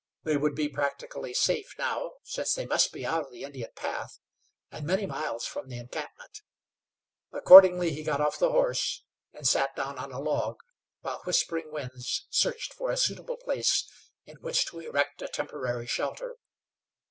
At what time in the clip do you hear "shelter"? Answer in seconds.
15.85-16.37